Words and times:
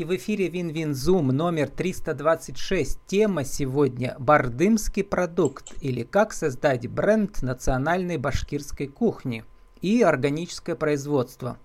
и 0.00 0.04
в 0.04 0.16
эфире 0.16 0.48
Вин-Вин-Зум 0.48 1.28
номер 1.28 1.68
326. 1.68 3.00
Тема 3.06 3.44
сегодня 3.44 4.16
«Бардымский 4.18 5.04
продукт» 5.04 5.74
или 5.82 6.04
«Как 6.04 6.32
создать 6.32 6.88
бренд 6.88 7.42
национальной 7.42 8.16
башкирской 8.16 8.86
кухни» 8.86 9.44
и 9.82 10.00
органическое 10.00 10.74
производство. 10.74 11.58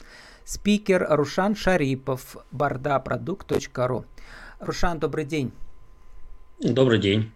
Спикер 0.44 1.08
Рушан 1.10 1.56
Шарипов, 1.56 2.36
bardaprodukt.ru. 2.52 4.06
Рушан, 4.60 5.00
добрый 5.00 5.24
день. 5.24 5.54
Добрый 6.60 7.00
день. 7.00 7.32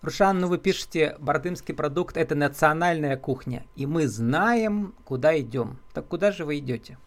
Рушан, 0.00 0.38
ну 0.38 0.46
вы 0.46 0.58
пишете, 0.58 1.16
бардымский 1.18 1.74
продукт 1.74 2.16
это 2.16 2.36
национальная 2.36 3.16
кухня, 3.16 3.66
и 3.74 3.86
мы 3.86 4.06
знаем, 4.06 4.94
куда 5.04 5.36
идем. 5.40 5.80
Так 5.92 6.06
куда 6.06 6.30
же 6.30 6.44
вы 6.44 6.58
идете? 6.58 6.98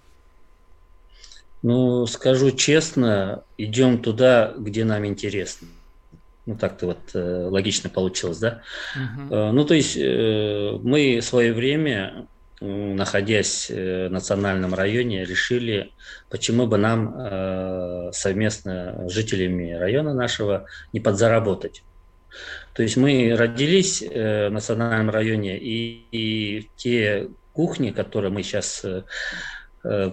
Ну, 1.67 2.05
скажу 2.05 2.51
честно, 2.51 3.43
идем 3.57 3.99
туда, 3.99 4.53
где 4.55 4.85
нам 4.85 5.03
интересно. 5.07 5.67
Ну, 6.45 6.55
так-то 6.55 6.85
вот 6.85 6.99
э, 7.15 7.47
логично 7.49 7.89
получилось, 7.89 8.37
да? 8.37 8.61
Uh-huh. 8.95 9.49
Э, 9.49 9.51
ну, 9.51 9.65
то 9.65 9.73
есть 9.73 9.97
э, 9.97 10.77
мы 10.83 11.17
в 11.21 11.25
свое 11.25 11.53
время, 11.53 12.27
э, 12.61 12.65
находясь 12.67 13.71
э, 13.71 14.09
в 14.09 14.11
национальном 14.11 14.75
районе, 14.75 15.25
решили, 15.25 15.91
почему 16.29 16.67
бы 16.67 16.77
нам 16.77 17.15
э, 17.17 18.11
совместно 18.13 19.03
с 19.09 19.11
жителями 19.11 19.71
района 19.71 20.13
нашего 20.13 20.67
не 20.93 20.99
подзаработать. 20.99 21.81
То 22.75 22.83
есть 22.83 22.95
мы 22.95 23.35
родились 23.35 24.03
э, 24.03 24.49
в 24.49 24.51
национальном 24.51 25.09
районе, 25.09 25.57
и, 25.57 26.05
и 26.11 26.69
те 26.75 27.29
кухни, 27.53 27.89
которые 27.89 28.31
мы 28.31 28.43
сейчас 28.43 28.85
Э, 28.85 29.01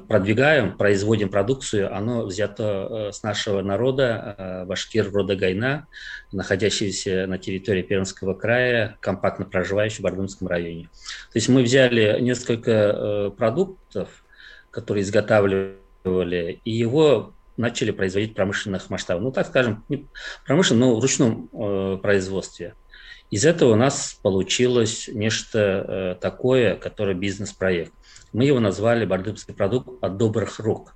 продвигаем, 0.08 0.76
производим 0.76 1.28
продукцию, 1.28 1.94
оно 1.94 2.26
взято 2.26 2.88
э, 2.90 3.12
с 3.12 3.22
нашего 3.22 3.62
народа, 3.62 4.36
э, 4.36 4.64
башкир 4.64 5.10
рода 5.10 5.36
Гайна, 5.36 5.86
находящийся 6.32 7.26
на 7.26 7.38
территории 7.38 7.82
Пермского 7.82 8.34
края, 8.34 8.96
компактно 9.00 9.44
проживающий 9.44 9.98
в 9.98 10.02
Бардумском 10.02 10.48
районе. 10.48 10.84
То 11.32 11.36
есть 11.36 11.48
мы 11.48 11.62
взяли 11.62 12.20
несколько 12.20 13.32
продуктов, 13.36 14.24
которые 14.70 15.02
изготавливали, 15.02 16.60
и 16.64 16.70
его 16.70 17.34
начали 17.56 17.90
производить 17.90 18.34
промышленных 18.34 18.90
масштабах. 18.90 19.22
Ну, 19.22 19.32
так 19.32 19.46
скажем, 19.46 19.84
не 19.88 20.06
промышленном, 20.46 20.88
но 20.88 20.96
в 20.96 21.00
ручном 21.00 21.48
э, 21.52 21.98
производстве. 22.02 22.74
Из 23.30 23.46
этого 23.46 23.72
у 23.72 23.76
нас 23.76 24.18
получилось 24.22 25.08
нечто 25.12 25.58
э, 25.58 26.14
такое, 26.20 26.76
которое 26.76 27.14
бизнес-проект. 27.14 27.92
Мы 28.32 28.46
его 28.46 28.60
назвали 28.60 29.04
«Бардымский 29.04 29.54
продукт 29.54 30.02
от 30.02 30.16
добрых 30.16 30.58
рук». 30.58 30.94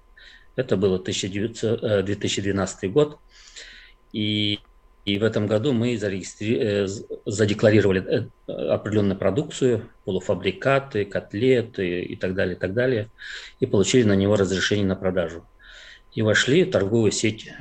Это 0.57 0.77
было 0.77 0.97
1900, 0.97 2.05
2012 2.05 2.85
э, 2.85 2.89
год. 2.89 3.19
И, 4.13 4.59
и 5.05 5.19
в 5.19 5.25
этом 5.25 5.47
году 5.47 5.73
мы 5.75 5.99
зарегистри... 5.99 6.59
Э, 6.59 6.87
задекларировали 7.27 8.03
э, 8.49 8.53
определенную 8.53 9.19
продукцию, 9.19 9.91
полуфабрикаты, 10.07 11.05
котлеты 11.05 12.01
и 12.01 12.17
так 12.17 12.35
далее, 12.35 12.57
и 12.57 12.59
так 12.59 12.73
далее, 12.73 13.11
и 13.61 13.67
получили 13.67 14.05
на 14.05 14.17
него 14.17 14.37
разрешение 14.37 14.87
на 14.87 14.97
продажу. 14.97 15.47
И 16.15 16.23
вошли 16.23 16.65
в 16.65 16.71
торговую 16.71 17.13
сеть, 17.13 17.53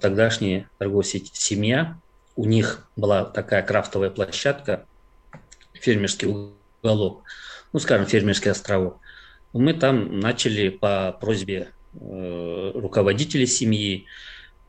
тогдашняя 0.00 0.70
торговая 0.78 1.02
сеть 1.02 1.32
«Семья». 1.34 1.98
У 2.36 2.44
них 2.44 2.88
была 2.94 3.24
такая 3.24 3.64
крафтовая 3.64 4.10
площадка, 4.10 4.86
фермерский 5.72 6.28
уголок– 6.28 7.24
ну, 7.72 7.78
скажем, 7.78 8.06
фермерский 8.06 8.50
островок. 8.50 8.98
Мы 9.52 9.74
там 9.74 10.20
начали 10.20 10.68
по 10.68 11.16
просьбе 11.20 11.68
э, 11.94 12.72
руководителей 12.74 13.46
семьи 13.46 14.06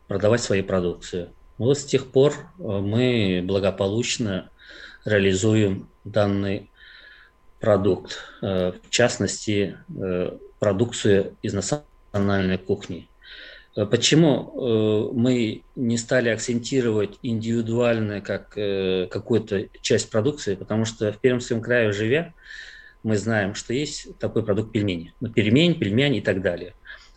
продавать 0.07 0.41
свою 0.41 0.63
продукцию. 0.63 1.29
Вот 1.57 1.77
с 1.77 1.85
тех 1.85 2.07
пор 2.07 2.33
э, 2.33 2.63
мы 2.63 3.43
благополучно 3.45 4.49
реализуем 5.05 5.89
данный 6.03 6.71
продукт, 7.61 8.17
э, 8.41 8.73
в 8.83 8.89
частности, 8.89 9.77
э, 9.95 10.37
продукцию 10.59 11.37
из 11.41 11.53
национальной 11.53 12.57
кухни. 12.57 13.07
Э, 13.75 13.85
почему 13.85 15.11
мы 15.13 15.63
не 15.75 15.97
стали 15.97 16.29
акцентировать 16.29 17.17
индивидуально 17.21 18.19
как 18.21 18.49
какую-то 18.49 19.69
часть 19.81 20.09
продукции? 20.09 20.55
Потому 20.55 20.85
что 20.85 21.13
в 21.13 21.19
Пермском 21.19 21.61
крае 21.61 21.91
живя, 21.93 22.33
мы 23.03 23.17
знаем, 23.17 23.55
что 23.55 23.73
есть 23.73 24.17
такой 24.19 24.43
продукт 24.43 24.71
пельмени. 24.71 25.13
Ну, 25.19 25.29
пельмень, 25.29 25.77
пельмянь 25.77 26.15
и 26.15 26.21
так 26.21 26.41
далее. 26.41 26.73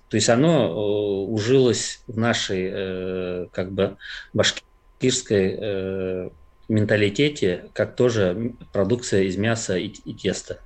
То 0.09 0.17
есть 0.17 0.29
оно 0.29 0.67
э, 0.67 1.33
ужилось 1.33 2.01
в 2.07 2.17
нашей 2.19 2.71
э, 2.73 3.47
как 3.53 3.73
бы 3.73 3.97
башкирской 4.33 5.59
э, 5.61 6.31
менталитете, 6.69 7.71
как 7.73 7.97
тоже 7.97 8.53
продукция 8.73 9.23
из 9.23 9.37
мяса 9.37 9.77
и, 9.77 9.89
и 9.89 10.15
теста. 10.15 10.61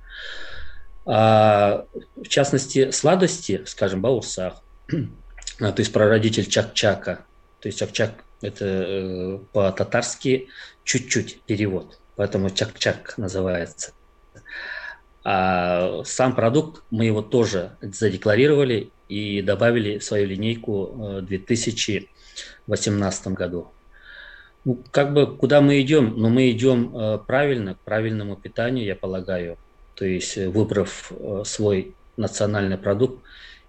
А, 1.05 1.85
в 2.15 2.27
частности, 2.27 2.91
сладости, 2.91 3.63
скажем, 3.65 4.01
баурсах, 4.01 4.61
то 4.87 5.73
есть 5.77 5.91
прародитель 5.91 6.45
чак-чака, 6.45 7.25
то 7.59 7.67
есть 7.67 7.79
чак-чак– 7.79 8.23
это 8.41 9.41
по-татарски 9.51 10.49
чуть-чуть 10.83 11.41
перевод, 11.41 11.99
поэтому 12.15 12.49
чак-чак 12.51 13.17
называется. 13.17 13.93
А 15.23 16.03
сам 16.05 16.35
продукт 16.35 16.83
мы 16.91 17.05
его 17.05 17.21
тоже 17.21 17.71
задекларировали 17.81 18.91
и 19.09 19.41
добавили 19.41 19.97
в 19.97 20.03
свою 20.03 20.27
линейку 20.27 20.85
в 20.85 21.21
2018 21.21 23.27
году. 23.29 23.71
Ну, 24.65 24.77
как 24.91 25.13
бы 25.13 25.35
куда 25.35 25.61
мы 25.61 25.81
идем? 25.81 26.13
Ну, 26.17 26.29
мы 26.29 26.51
идем 26.51 26.95
э, 26.95 27.19
правильно, 27.25 27.75
к 27.75 27.79
правильному 27.79 28.35
питанию, 28.35 28.85
я 28.85 28.95
полагаю. 28.95 29.57
То 29.95 30.05
есть, 30.05 30.37
э, 30.37 30.49
выбрав 30.49 31.11
э, 31.11 31.43
свой 31.45 31.95
национальный 32.17 32.77
продукт 32.77 33.23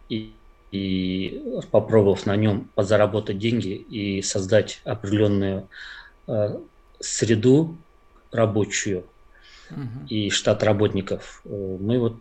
и, 0.08 0.32
и 0.72 1.42
попробовав 1.70 2.26
на 2.26 2.36
нем 2.36 2.68
подзаработать 2.74 3.38
деньги 3.38 3.68
и 3.68 4.22
создать 4.22 4.80
определенную 4.84 5.68
среду 7.00 7.76
рабочую, 8.30 9.04
и 10.08 10.30
штат 10.30 10.62
работников. 10.62 11.42
Э, 11.44 11.76
мы 11.80 11.98
вот 11.98 12.16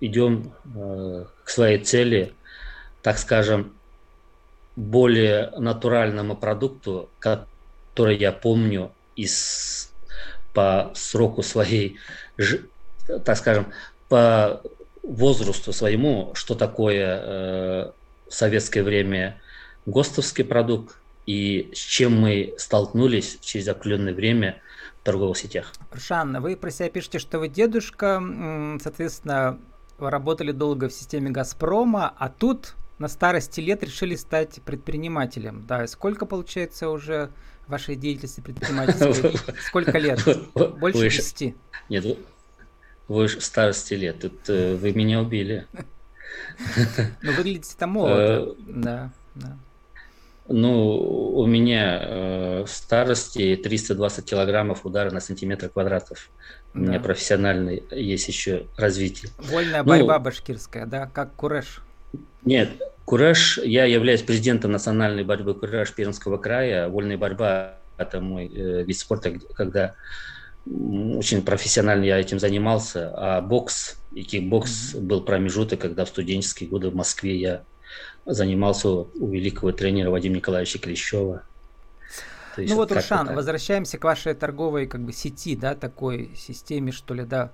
идем 0.00 0.52
э, 0.74 1.24
к 1.44 1.48
своей 1.48 1.78
цели, 1.78 2.32
так 3.02 3.18
скажем, 3.18 3.72
более 4.76 5.50
натуральному 5.58 6.36
продукту, 6.36 7.08
который 7.18 8.16
я 8.16 8.32
помню 8.32 8.90
из 9.16 9.90
по 10.52 10.92
сроку 10.94 11.42
своей, 11.42 11.98
так 13.24 13.36
скажем, 13.36 13.72
по 14.08 14.62
возрасту 15.02 15.72
своему, 15.72 16.32
что 16.34 16.54
такое 16.54 17.20
э, 17.22 17.90
в 18.28 18.34
советское 18.34 18.82
время 18.82 19.40
ГОСТовский 19.86 20.44
продукт 20.44 20.96
и 21.26 21.70
с 21.74 21.78
чем 21.78 22.20
мы 22.20 22.54
столкнулись 22.58 23.38
через 23.40 23.68
определенное 23.68 24.14
время 24.14 24.62
торговых 25.04 25.36
сетях. 25.36 25.72
Шан, 25.96 26.40
вы 26.40 26.56
про 26.56 26.70
себя 26.70 26.90
пишете, 26.90 27.18
что 27.18 27.38
вы 27.38 27.48
дедушка, 27.48 28.22
соответственно, 28.82 29.60
работали 29.98 30.50
долго 30.50 30.88
в 30.88 30.92
системе 30.92 31.30
Газпрома, 31.30 32.12
а 32.18 32.28
тут 32.28 32.74
на 32.98 33.08
старости 33.08 33.60
лет 33.60 33.82
решили 33.82 34.16
стать 34.16 34.60
предпринимателем. 34.64 35.64
Да, 35.66 35.86
сколько 35.86 36.26
получается 36.26 36.88
уже 36.88 37.30
вашей 37.66 37.96
деятельности 37.96 38.40
предпринимательской? 38.40 39.36
Сколько 39.66 39.98
лет? 39.98 40.20
Больше 40.54 41.08
десяти? 41.08 41.54
Нет, 41.88 42.18
вы 43.08 43.28
же 43.28 43.40
старости 43.40 43.94
лет. 43.94 44.20
Тут 44.20 44.48
э, 44.48 44.76
вы 44.76 44.92
меня 44.92 45.20
убили. 45.20 45.66
Ну, 47.22 47.32
выглядите 47.32 47.76
там 47.78 47.90
молодо. 47.90 48.16
Э, 48.16 48.54
да, 48.58 49.12
да. 49.34 49.56
Ну, 50.46 50.98
у 51.34 51.46
меня 51.46 52.00
э, 52.02 52.64
старости 52.66 53.56
320 53.56 54.24
килограммов 54.24 54.84
удара 54.84 55.10
на 55.10 55.20
сантиметр 55.20 55.70
квадратов. 55.70 56.28
У 56.74 56.80
да. 56.80 56.84
меня 56.84 57.00
профессиональный 57.00 57.82
есть 57.90 58.28
еще 58.28 58.66
развитие. 58.76 59.30
Вольная 59.38 59.82
ну, 59.82 59.88
борьба 59.88 60.18
башкирская, 60.18 60.84
да, 60.84 61.06
как 61.06 61.34
Куреш? 61.34 61.80
Нет, 62.44 62.68
Куреш, 63.06 63.58
я 63.58 63.86
являюсь 63.86 64.20
президентом 64.20 64.72
национальной 64.72 65.24
борьбы 65.24 65.54
Куреш 65.54 65.94
Пермского 65.94 66.36
края. 66.36 66.88
Вольная 66.88 67.16
борьба– 67.16 67.78
это 67.96 68.20
мой 68.20 68.46
э, 68.46 68.82
вид 68.82 68.98
спорта, 68.98 69.32
когда 69.54 69.94
очень 70.66 71.42
профессионально 71.42 72.04
я 72.04 72.18
этим 72.18 72.38
занимался. 72.38 73.12
А 73.14 73.40
бокс 73.40 73.98
и 74.12 74.22
кикбокс 74.22 74.94
mm-hmm. 74.94 75.00
был 75.00 75.22
промежуток, 75.22 75.80
когда 75.80 76.04
в 76.04 76.08
студенческие 76.08 76.68
годы 76.68 76.90
в 76.90 76.94
Москве 76.94 77.36
я 77.36 77.62
занимался 78.26 78.88
у 78.88 79.26
великого 79.28 79.72
тренера 79.72 80.10
Вадима 80.10 80.36
Николаевича 80.36 80.78
Клещева. 80.78 81.42
ну 82.56 82.76
вот, 82.76 82.92
Рушан, 82.92 83.26
так. 83.26 83.36
возвращаемся 83.36 83.98
к 83.98 84.04
вашей 84.04 84.34
торговой 84.34 84.86
как 84.86 85.02
бы 85.02 85.12
сети, 85.12 85.56
да, 85.56 85.74
такой 85.74 86.30
системе, 86.36 86.92
что 86.92 87.14
ли, 87.14 87.24
да. 87.24 87.50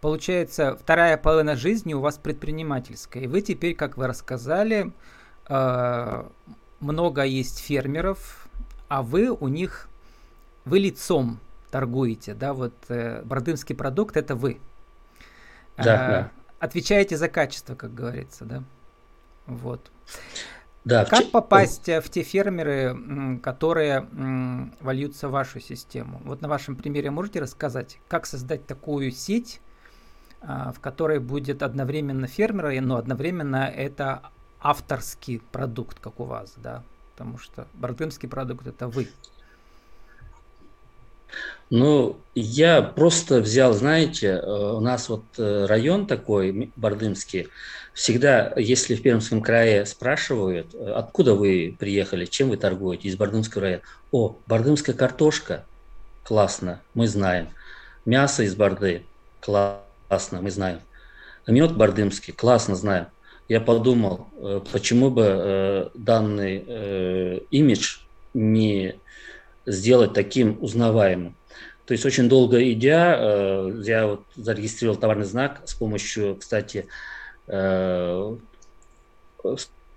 Получается, 0.00 0.76
вторая 0.80 1.16
половина 1.16 1.56
жизни 1.56 1.94
у 1.94 2.00
вас 2.00 2.18
предпринимательская, 2.18 3.24
и 3.24 3.26
вы 3.26 3.40
теперь, 3.40 3.74
как 3.74 3.96
вы 3.96 4.06
рассказали, 4.06 4.92
э, 5.48 6.24
много 6.80 7.22
есть 7.22 7.58
фермеров, 7.58 8.48
а 8.88 9.02
вы 9.02 9.30
у 9.30 9.48
них, 9.48 9.88
вы 10.64 10.78
лицом 10.78 11.40
торгуете, 11.70 12.34
да, 12.34 12.54
вот 12.54 12.74
э, 12.88 13.22
бордымский 13.24 13.74
продукт 13.74 14.16
это 14.16 14.36
вы. 14.36 14.60
Да, 15.76 15.82
э, 15.82 15.86
да. 15.86 16.30
Отвечаете 16.60 17.16
за 17.16 17.28
качество, 17.28 17.74
как 17.74 17.94
говорится, 17.94 18.44
да. 18.44 18.62
Вот. 19.46 19.90
Да, 20.84 21.06
как 21.06 21.26
в... 21.26 21.30
попасть 21.30 21.88
в 21.88 22.10
те 22.10 22.22
фермеры, 22.22 23.38
которые 23.42 24.06
вольются 24.80 25.28
в 25.28 25.32
вашу 25.32 25.60
систему? 25.60 26.20
Вот 26.24 26.42
на 26.42 26.48
вашем 26.48 26.76
примере 26.76 27.10
можете 27.10 27.40
рассказать, 27.40 27.98
как 28.08 28.26
создать 28.26 28.66
такую 28.66 29.10
сеть, 29.10 29.60
а, 30.42 30.72
в 30.72 30.80
которой 30.80 31.20
будет 31.20 31.62
одновременно 31.62 32.26
фермеры, 32.26 32.78
но 32.80 32.96
одновременно 32.96 33.64
это 33.64 34.30
авторский 34.60 35.40
продукт, 35.52 35.98
как 36.00 36.20
у 36.20 36.24
вас, 36.24 36.54
да? 36.56 36.82
Потому 37.12 37.38
что 37.38 37.66
бардымский 37.74 38.28
продукт 38.28 38.66
это 38.66 38.88
вы. 38.88 39.08
Ну, 41.70 42.16
я 42.34 42.82
просто 42.82 43.40
взял, 43.40 43.72
знаете, 43.72 44.28
э, 44.28 44.72
у 44.76 44.80
нас 44.80 45.08
вот 45.08 45.24
э, 45.38 45.66
район 45.66 46.06
такой, 46.06 46.70
Бардымский, 46.76 47.48
всегда, 47.94 48.52
если 48.56 48.94
в 48.94 49.02
Пермском 49.02 49.40
крае 49.40 49.86
спрашивают, 49.86 50.74
э, 50.74 50.92
откуда 50.92 51.34
вы 51.34 51.74
приехали, 51.78 52.26
чем 52.26 52.50
вы 52.50 52.58
торгуете, 52.58 53.08
из 53.08 53.16
Бардымского 53.16 53.62
района. 53.62 53.82
О, 54.12 54.36
бардымская 54.46 54.94
картошка, 54.94 55.64
классно, 56.22 56.80
мы 56.92 57.08
знаем. 57.08 57.48
Мясо 58.04 58.42
из 58.42 58.54
Барды, 58.54 59.02
классно, 59.40 60.42
мы 60.42 60.50
знаем. 60.50 60.80
Мед 61.46 61.76
бардымский, 61.76 62.32
классно 62.32 62.76
знаем. 62.76 63.06
Я 63.48 63.60
подумал, 63.60 64.28
почему 64.72 65.10
бы 65.10 65.90
данный 65.94 67.44
имидж 67.50 67.98
не 68.32 68.94
сделать 69.66 70.12
таким 70.12 70.58
узнаваемым. 70.60 71.34
То 71.86 71.92
есть 71.92 72.06
очень 72.06 72.28
долго 72.28 72.72
идя, 72.72 73.16
э, 73.18 73.82
я 73.84 74.06
вот 74.06 74.24
зарегистрировал 74.36 74.98
товарный 74.98 75.26
знак 75.26 75.60
с 75.64 75.74
помощью, 75.74 76.36
кстати, 76.36 76.86
э, 77.46 78.36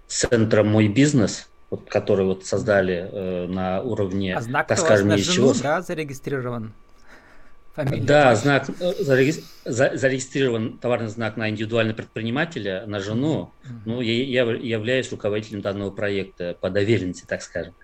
центра 0.08 0.64
«Мой 0.64 0.90
бизнес», 0.90 1.48
вот, 1.70 1.90
который 1.90 2.26
вот 2.26 2.46
создали 2.46 3.10
э, 3.12 3.48
на 3.48 3.82
уровне, 3.82 4.36
а 4.36 4.42
знак 4.42 4.68
так 4.68 4.80
скажем, 4.80 5.08
на 5.10 5.18
жену, 5.18 5.54
да, 5.62 5.82
зарегистрирован? 5.82 6.74
Фамилия 7.78 8.04
да, 8.04 8.36
знак, 8.36 8.66
зарегистрирован 9.66 10.80
товарный 10.80 11.10
знак 11.10 11.38
на 11.38 11.48
индивидуального 11.52 11.96
предпринимателя, 11.96 12.88
на 12.88 13.00
жену. 13.00 13.52
Mm-hmm. 13.64 13.82
Ну, 13.86 14.02
я, 14.02 14.24
я 14.24 14.52
являюсь 14.52 15.12
руководителем 15.12 15.62
данного 15.62 15.92
проекта 15.92 16.58
по 16.60 16.72
доверенности, 16.72 17.26
так 17.28 17.44
скажем. 17.44 17.76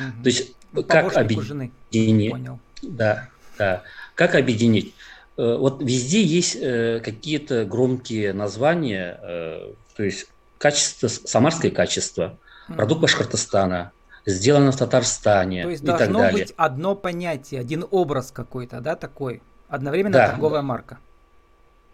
Mm-hmm. 0.00 0.22
То 0.22 0.26
есть, 0.26 0.54
ну, 0.72 0.82
как 0.82 1.14
объединить? 1.14 2.30
Понял. 2.30 2.60
Да, 2.80 3.28
да. 3.58 3.82
Как 4.14 4.36
объединить? 4.36 4.94
Э, 5.36 5.56
вот 5.58 5.82
везде 5.82 6.22
есть 6.22 6.56
э, 6.58 7.00
какие-то 7.04 7.66
громкие 7.66 8.32
названия, 8.32 9.20
э, 9.22 9.72
то 9.94 10.02
есть 10.02 10.28
качество, 10.56 11.08
самарское 11.08 11.70
качество, 11.70 12.38
продукт 12.68 13.02
Башкортостана, 13.02 13.92
сделано 14.26 14.72
в 14.72 14.76
Татарстане 14.76 15.64
То 15.64 15.70
есть 15.70 15.82
и 15.82 15.86
должно 15.86 16.06
так 16.06 16.12
далее. 16.16 16.44
быть 16.44 16.54
одно 16.56 16.94
понятие, 16.94 17.60
один 17.60 17.84
образ 17.90 18.30
какой-то, 18.30 18.80
да, 18.80 18.96
такой, 18.96 19.42
одновременно 19.68 20.14
да, 20.14 20.28
торговая 20.30 20.60
да. 20.60 20.66
марка. 20.66 20.98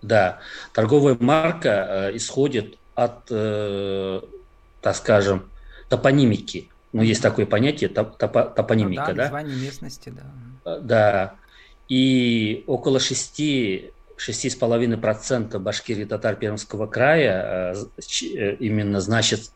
Да, 0.02 0.38
торговая 0.72 1.16
марка 1.19 2.10
э, 2.10 2.16
исходит 2.16 2.78
от, 2.94 3.26
э, 3.30 4.20
так 4.80 4.96
скажем, 4.96 5.48
топонимики. 5.88 6.69
Ну, 6.92 7.02
есть 7.02 7.22
такое 7.22 7.46
понятие 7.46 7.90
топ, 7.90 8.16
топ, 8.16 8.54
топонимика, 8.54 9.08
ну, 9.08 9.14
да? 9.14 9.22
название 9.24 9.56
местности, 9.56 10.10
да. 10.10 10.22
Э, 10.70 10.81
да, 10.81 11.34
и 11.88 12.64
около 12.66 13.00
шести 13.00 13.92
шести 14.20 14.50
с 14.50 14.56
половиной 14.56 14.98
процента 14.98 15.58
башкирии 15.58 16.04
татар 16.04 16.36
Пермского 16.36 16.86
края 16.86 17.74
э, 17.74 18.24
э, 18.34 18.54
именно 18.56 19.00
значит 19.00 19.52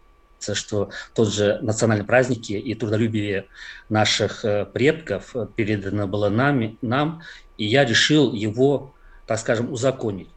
что 0.54 0.90
тот 1.14 1.32
же 1.32 1.58
национальные 1.62 2.06
праздники 2.06 2.52
и 2.52 2.74
трудолюбие 2.74 3.46
наших 3.88 4.44
предков 4.72 5.34
передано 5.56 6.06
было 6.06 6.28
нами, 6.28 6.76
нам, 6.82 7.22
и 7.56 7.64
я 7.64 7.84
решил 7.84 8.32
его, 8.32 8.94
так 9.26 9.38
скажем, 9.38 9.72
узаконить. 9.72 10.28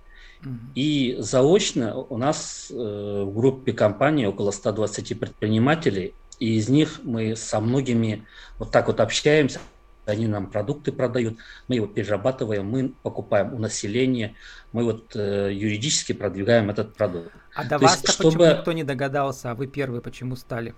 И 0.76 1.16
заочно 1.20 1.96
у 1.96 2.18
нас 2.18 2.68
в 2.70 3.32
группе 3.34 3.74
компании 3.74 4.28
около 4.28 4.52
120 4.52 5.20
предпринимателей, 5.20 6.14
и 6.40 6.58
из 6.58 6.70
них 6.70 7.00
мы 7.04 7.36
со 7.36 7.60
многими 7.60 8.26
вот 8.60 8.72
так 8.72 8.88
вот 8.88 9.00
общаемся, 9.00 9.60
они 10.06 10.28
нам 10.28 10.48
продукты 10.48 10.92
продают, 10.92 11.38
мы 11.68 11.76
его 11.76 11.88
перерабатываем, 11.88 12.66
мы 12.66 12.94
покупаем 13.04 13.54
у 13.54 13.60
населения, 13.60 14.36
мы 14.72 14.84
вот 14.84 15.16
э, 15.16 15.52
юридически 15.52 16.14
продвигаем 16.14 16.70
этот 16.70 16.96
продукт. 16.96 17.32
А 17.54 17.64
до 17.64 17.78
вас-то 17.78 18.12
чтобы... 18.12 18.38
почему 18.38 18.58
никто 18.58 18.72
не 18.74 18.84
догадался, 18.84 19.52
а 19.52 19.56
вы 19.56 19.68
первые 19.68 20.02
почему 20.02 20.36
стали? 20.36 20.74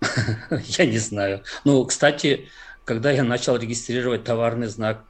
Я 0.50 0.86
не 0.86 0.98
знаю. 0.98 1.42
Ну, 1.64 1.84
кстати, 1.84 2.48
когда 2.84 3.10
я 3.10 3.24
начал 3.24 3.56
регистрировать 3.56 4.24
товарный 4.24 4.66
знак, 4.66 5.04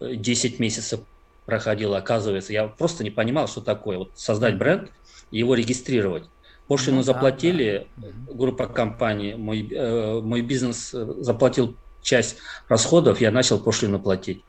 10 0.00 0.54
э, 0.54 0.62
месяцев 0.62 1.00
проходило, 1.44 1.98
оказывается, 1.98 2.52
я 2.52 2.66
просто 2.66 3.04
не 3.04 3.10
понимал, 3.10 3.48
что 3.48 3.60
такое. 3.60 3.98
Вот 3.98 4.12
создать 4.14 4.58
бренд 4.58 4.90
и 5.30 5.38
его 5.38 5.54
регистрировать. 5.54 6.24
Пошлину 6.68 6.98
ну, 6.98 7.02
заплатили, 7.02 7.86
да, 7.96 8.08
да. 8.08 8.34
группа 8.34 8.66
компаний, 8.66 9.34
мой, 9.34 9.66
э, 9.70 10.20
мой 10.20 10.42
бизнес 10.42 10.92
э, 10.92 11.14
заплатил 11.20 11.74
часть 12.02 12.36
расходов, 12.68 13.22
я 13.22 13.30
начал 13.30 13.58
пошлину 13.58 13.98
платить. 13.98 14.44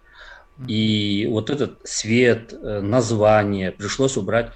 И 0.67 1.25
вот 1.31 1.49
этот 1.49 1.79
свет, 1.85 2.53
э, 2.53 2.81
название 2.81 3.71
пришлось 3.71 4.17
убрать 4.17 4.51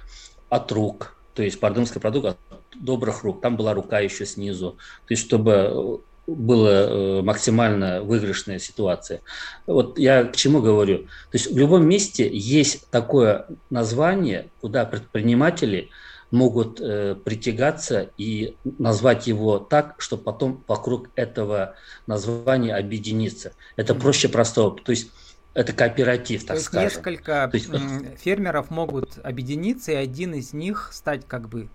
от 0.50 0.70
рук. 0.72 1.16
То 1.32 1.42
есть 1.42 1.58
бардымский 1.58 2.02
продукт 2.02 2.26
от 2.26 2.38
добрых 2.78 3.24
рук. 3.24 3.40
Там 3.40 3.56
была 3.56 3.72
рука 3.72 3.98
еще 4.00 4.26
снизу. 4.26 4.72
То 5.06 5.14
есть 5.14 5.24
чтобы 5.24 5.52
э, 5.52 5.96
была 6.26 7.22
максимально 7.22 8.02
выигрышная 8.02 8.58
ситуация. 8.58 9.22
Вот 9.66 9.98
я 9.98 10.24
к 10.24 10.36
чему 10.36 10.60
говорю. 10.60 10.98
То 10.98 11.38
есть 11.38 11.50
в 11.50 11.56
любом 11.56 11.88
месте 11.88 12.28
есть 12.30 12.90
такое 12.90 13.46
название, 13.70 14.50
куда 14.60 14.84
предприниматели– 14.84 15.88
могут 16.34 16.80
э, 16.80 17.14
притягаться 17.14 18.10
и 18.18 18.56
назвать 18.64 19.26
его 19.26 19.58
так, 19.58 19.94
что 19.98 20.18
потом 20.18 20.62
вокруг 20.66 21.08
этого 21.14 21.76
названия 22.06 22.74
объединиться. 22.74 23.52
Это 23.76 23.94
проще 23.94 24.28
простого. 24.28 24.78
То 24.78 24.90
есть 24.90 25.10
это 25.54 25.72
кооператив, 25.72 26.40
так 26.40 26.48
То 26.48 26.54
есть 26.54 26.66
скажем. 26.66 26.88
несколько 26.88 27.48
То 27.50 27.56
есть, 27.56 28.20
фермеров 28.20 28.70
могут 28.70 29.18
объединиться, 29.22 29.92
и 29.92 29.94
один 29.94 30.34
из 30.34 30.52
них 30.52 30.90
стать 30.92 31.26
как 31.26 31.48
бы 31.48 31.68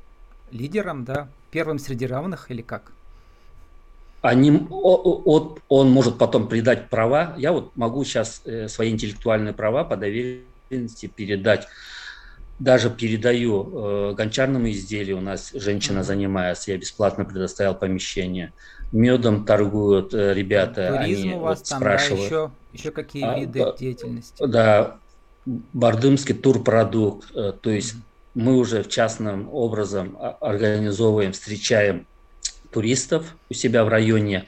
лидером, 0.51 1.05
да, 1.05 1.29
первым 1.51 1.79
среди 1.79 2.05
равных 2.05 2.51
или 2.51 2.61
как? 2.61 2.91
Они, 4.21 4.67
он, 4.69 5.57
он 5.69 5.89
может 5.89 6.17
потом 6.17 6.49
придать 6.49 6.89
права. 6.89 7.33
Я 7.37 7.53
вот 7.53 7.77
могу 7.77 8.03
сейчас 8.03 8.41
э, 8.43 8.67
свои 8.67 8.91
интеллектуальные 8.91 9.53
права 9.53 9.85
по 9.85 9.95
доверенности 9.95 11.07
передать 11.07 11.69
даже 12.59 12.89
передаю 12.89 14.11
э, 14.11 14.13
гончарному 14.15 14.69
изделию, 14.69 15.17
у 15.17 15.21
нас 15.21 15.51
женщина 15.53 16.03
занимается, 16.03 16.71
я 16.71 16.77
бесплатно 16.77 17.23
предоставил 17.23 17.73
помещение. 17.73 18.51
Медом 18.91 19.45
торгуют 19.45 20.13
э, 20.13 20.33
ребята, 20.33 20.97
Туризм 21.01 21.21
они 21.21 21.33
у 21.35 21.39
вас 21.39 21.59
вот 21.59 21.69
там, 21.69 21.79
спрашивают. 21.79 22.19
Да, 22.19 22.25
еще, 22.25 22.51
еще 22.73 22.91
какие 22.91 23.23
а, 23.23 23.39
виды 23.39 23.61
а, 23.61 23.75
деятельности? 23.77 24.45
Да, 24.45 24.97
бардымский 25.45 26.35
турпродукт, 26.35 27.31
э, 27.33 27.53
то 27.59 27.69
есть 27.69 27.93
mm-hmm. 27.93 28.41
мы 28.41 28.57
уже 28.57 28.83
в 28.83 28.89
частном 28.89 29.49
образом 29.53 30.17
организовываем, 30.41 31.31
встречаем 31.31 32.07
туристов 32.71 33.37
у 33.49 33.53
себя 33.53 33.85
в 33.85 33.87
районе, 33.87 34.47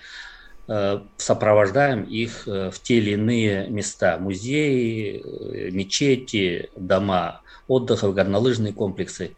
э, 0.67 0.99
сопровождаем 1.15 2.03
их 2.03 2.45
э, 2.45 2.71
в 2.71 2.79
те 2.81 2.97
или 2.97 3.11
иные 3.11 3.69
места, 3.69 4.17
музеи, 4.17 5.71
мечети, 5.71 6.69
дома 6.75 7.41
отдыха, 7.71 8.11
горнолыжные 8.11 8.73
комплексы. 8.73 9.35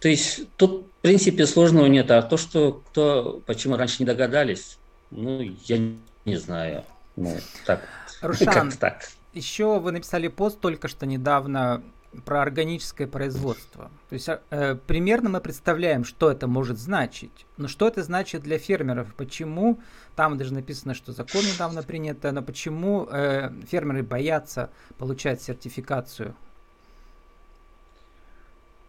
То 0.00 0.08
есть 0.08 0.48
тут, 0.56 0.86
в 0.98 1.02
принципе, 1.02 1.46
сложного 1.46 1.86
нет. 1.86 2.10
А 2.10 2.22
то, 2.22 2.36
что 2.36 2.82
кто, 2.88 3.42
почему 3.46 3.76
раньше 3.76 3.96
не 4.00 4.06
догадались, 4.06 4.78
ну, 5.10 5.40
я 5.64 5.78
не 6.24 6.36
знаю. 6.36 6.84
Ну, 7.16 7.36
так. 7.66 7.86
Рушан, 8.22 8.72
так. 8.72 9.08
еще 9.32 9.78
вы 9.78 9.92
написали 9.92 10.28
пост 10.28 10.60
только 10.60 10.88
что 10.88 11.06
недавно 11.06 11.82
про 12.24 12.42
органическое 12.42 13.06
производство. 13.06 13.90
То 14.08 14.14
есть 14.14 14.28
э, 14.28 14.74
примерно 14.86 15.30
мы 15.30 15.40
представляем, 15.40 16.04
что 16.04 16.30
это 16.30 16.48
может 16.48 16.78
значить. 16.78 17.46
Но 17.56 17.68
что 17.68 17.86
это 17.86 18.02
значит 18.02 18.42
для 18.42 18.58
фермеров? 18.58 19.14
Почему, 19.14 19.80
там 20.16 20.36
даже 20.36 20.52
написано, 20.52 20.94
что 20.94 21.12
закон 21.12 21.42
недавно 21.42 21.82
принят, 21.84 22.22
но 22.24 22.42
почему 22.42 23.06
э, 23.10 23.50
фермеры 23.70 24.02
боятся 24.02 24.70
получать 24.98 25.40
сертификацию 25.40 26.34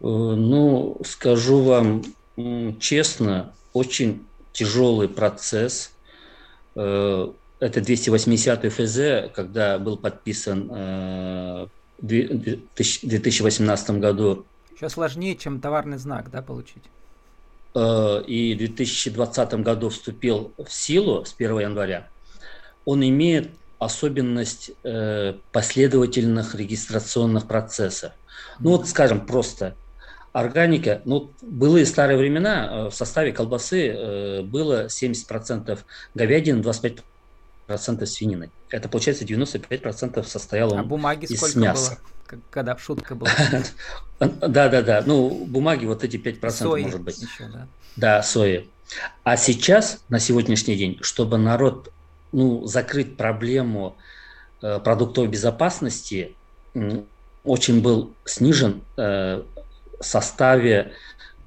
ну, 0.02 1.00
скажу 1.04 1.60
вам 1.62 2.02
честно, 2.80 3.52
очень 3.72 4.24
тяжелый 4.52 5.08
процесс. 5.08 5.92
Э, 6.74 7.28
это 7.60 7.80
280 7.80 8.72
ФЗ, 8.72 9.32
когда 9.34 9.78
был 9.78 9.96
подписан 9.96 10.68
э, 10.70 11.66
в 11.98 12.06
2018 12.06 13.90
году. 13.98 14.44
Еще 14.74 14.88
сложнее, 14.88 15.36
чем 15.36 15.60
товарный 15.60 15.98
знак, 15.98 16.30
да, 16.30 16.42
получить? 16.42 16.82
Э, 17.74 18.22
и 18.26 18.54
в 18.54 18.58
2020 18.58 19.54
году 19.54 19.88
вступил 19.90 20.52
в 20.58 20.72
силу 20.72 21.24
с 21.24 21.34
1 21.36 21.60
января. 21.60 22.08
Он 22.84 23.02
имеет 23.04 23.50
особенность 23.78 24.70
последовательных 25.50 26.54
регистрационных 26.54 27.48
процессов. 27.48 28.12
Ну 28.60 28.70
вот, 28.70 28.88
скажем, 28.88 29.26
просто 29.26 29.74
органика, 30.32 31.02
ну, 31.04 31.30
былые 31.42 31.86
старые 31.86 32.18
времена 32.18 32.68
э, 32.70 32.90
в 32.90 32.94
составе 32.94 33.32
колбасы 33.32 33.88
э, 33.88 34.42
было 34.42 34.86
70% 34.86 35.78
говядины, 36.14 36.60
25% 36.60 38.06
свинины. 38.06 38.50
Это, 38.70 38.88
получается, 38.88 39.24
95% 39.24 40.24
состояло 40.24 40.80
а 40.80 40.82
бумаги 40.82 41.26
из 41.26 41.36
сколько 41.36 41.58
мяса. 41.58 41.98
Было? 42.30 42.40
Когда 42.50 42.76
шутка 42.78 43.14
была. 43.14 43.30
Да, 44.18 44.68
да, 44.68 44.82
да. 44.82 45.02
Ну, 45.04 45.44
бумаги 45.46 45.84
вот 45.84 46.04
эти 46.04 46.16
5% 46.16 46.50
сои 46.50 46.84
может 46.84 47.00
быть. 47.00 47.20
Еще, 47.20 47.48
да. 47.52 47.66
да, 47.96 48.22
сои. 48.22 48.68
А 49.24 49.36
сейчас, 49.36 50.04
на 50.08 50.20
сегодняшний 50.20 50.76
день, 50.76 50.98
чтобы 51.02 51.38
народ, 51.38 51.92
ну, 52.30 52.64
закрыть 52.66 53.16
проблему 53.16 53.96
э, 54.62 54.78
продуктовой 54.78 55.28
безопасности, 55.28 56.36
очень 57.44 57.82
был 57.82 58.12
снижен 58.24 58.82
э, 58.96 59.42
составе 60.04 60.92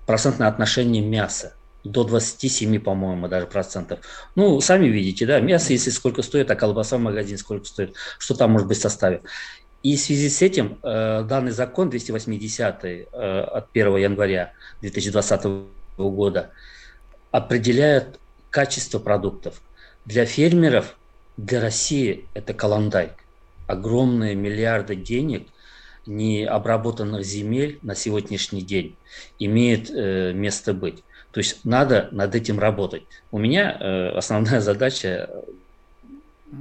процентное 0.05 0.47
отношение 0.47 1.03
мяса 1.03 1.53
до 1.83 2.03
27, 2.03 2.79
по-моему, 2.79 3.27
даже 3.27 3.45
процентов. 3.45 3.99
Ну, 4.35 4.59
сами 4.59 4.87
видите, 4.87 5.25
да, 5.25 5.39
мясо, 5.39 5.71
если 5.71 5.91
сколько 5.91 6.23
стоит, 6.23 6.49
а 6.49 6.55
колбаса 6.55 6.97
в 6.97 7.01
магазине 7.01 7.37
сколько 7.37 7.65
стоит, 7.65 7.95
что 8.17 8.33
там 8.33 8.51
может 8.51 8.67
быть 8.67 8.77
в 8.77 8.81
составе. 8.81 9.21
И 9.83 9.95
в 9.95 9.99
связи 9.99 10.29
с 10.29 10.41
этим 10.41 10.79
э, 10.81 11.23
данный 11.29 11.51
закон 11.51 11.91
280 11.91 12.85
э, 12.85 13.05
от 13.13 13.67
1 13.71 13.97
января 13.97 14.53
2020 14.81 15.45
года 15.97 16.49
определяет 17.29 18.19
качество 18.49 18.97
продуктов. 18.97 19.61
Для 20.05 20.25
фермеров, 20.25 20.95
для 21.37 21.61
России 21.61 22.25
это 22.33 22.55
каландайк. 22.55 23.13
Огромные 23.67 24.33
миллиарды 24.33 24.95
денег 24.95 25.47
необработанных 26.05 27.23
земель 27.23 27.79
на 27.81 27.95
сегодняшний 27.95 28.61
день 28.61 28.95
имеет 29.39 29.89
э, 29.89 30.33
место 30.33 30.73
быть. 30.73 31.03
То 31.31 31.39
есть 31.39 31.65
надо 31.65 32.07
над 32.11 32.33
этим 32.33 32.59
работать. 32.59 33.03
У 33.31 33.37
меня 33.37 33.77
э, 33.79 34.09
основная 34.17 34.61
задача 34.61 35.29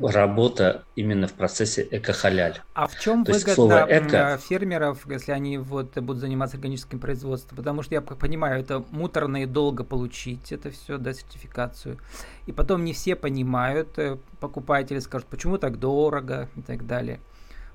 работа 0.03 0.85
именно 0.97 1.29
в 1.29 1.35
процессе 1.35 1.87
эко-халяль. 1.91 2.61
А 2.75 2.87
в 2.87 2.99
чем 2.99 3.25
То 3.25 3.33
выгода 3.33 3.87
эко... 3.89 4.39
фермеров, 4.39 5.07
если 5.09 5.33
они 5.33 5.59
вот 5.59 5.97
будут 5.99 6.21
заниматься 6.21 6.57
органическим 6.57 6.99
производством? 6.99 7.57
Потому 7.57 7.83
что 7.83 7.95
я 7.95 8.01
понимаю, 8.01 8.61
это 8.61 8.85
муторно 8.91 9.43
и 9.43 9.47
долго 9.47 9.85
получить 9.85 10.53
это 10.53 10.71
все, 10.71 10.99
да, 10.99 11.13
сертификацию. 11.13 11.99
И 12.47 12.53
потом 12.53 12.85
не 12.85 12.93
все 12.93 13.15
понимают, 13.15 13.99
э, 13.99 14.17
покупатели 14.41 14.99
скажут, 14.99 15.29
почему 15.29 15.59
так 15.59 15.79
дорого 15.79 16.49
и 16.57 16.63
так 16.63 16.87
далее. 16.87 17.21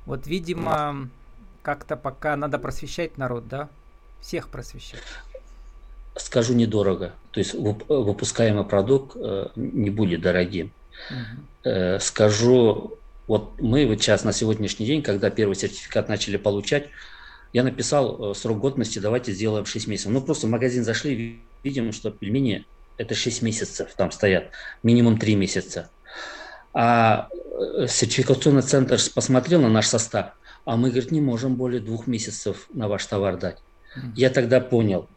Вот, 0.05 0.27
видимо, 0.27 1.09
как-то 1.61 1.95
пока 1.95 2.35
надо 2.35 2.59
просвещать 2.59 3.17
народ, 3.17 3.47
да? 3.47 3.69
Всех 4.21 4.49
просвещать. 4.49 5.01
Скажу 6.15 6.53
недорого. 6.53 7.13
То 7.31 7.39
есть 7.39 7.53
выпускаемый 7.53 8.65
продукт 8.65 9.15
э, 9.15 9.47
не 9.55 9.89
будет 9.89 10.21
дорогим. 10.21 10.71
Угу. 11.09 11.99
Скажу, 11.99 12.97
вот 13.27 13.61
мы 13.61 13.85
вот 13.85 14.01
сейчас 14.01 14.23
на 14.23 14.33
сегодняшний 14.33 14.85
день, 14.85 15.03
когда 15.03 15.29
первый 15.29 15.55
сертификат 15.55 16.09
начали 16.09 16.35
получать, 16.37 16.89
я 17.53 17.63
написал 17.63 18.31
э, 18.31 18.35
срок 18.35 18.59
годности, 18.59 18.99
давайте 18.99 19.31
сделаем 19.31 19.65
6 19.65 19.87
месяцев. 19.87 20.11
Ну, 20.11 20.21
просто 20.21 20.47
в 20.47 20.49
магазин 20.49 20.83
зашли, 20.83 21.39
видим, 21.63 21.93
что 21.93 22.11
пельмени 22.11 22.65
это 22.97 23.15
6 23.15 23.41
месяцев 23.41 23.93
там 23.95 24.11
стоят, 24.11 24.49
минимум 24.83 25.17
3 25.17 25.35
месяца. 25.35 25.89
А 26.73 27.29
сертификационный 27.87 28.61
центр 28.61 28.99
посмотрел 29.13 29.61
на 29.61 29.69
наш 29.69 29.87
состав, 29.87 30.31
а 30.69 30.77
мы, 30.77 30.89
говорит, 30.91 31.09
не 31.09 31.19
можем 31.19 31.55
более 31.55 31.81
двух 31.81 32.05
месяцев 32.05 32.67
на 32.71 32.87
ваш 32.87 33.03
товар 33.07 33.37
дать. 33.37 33.57
Mm-hmm. 33.57 34.11
Я 34.15 34.29
тогда 34.29 34.61
понял, 34.61 35.07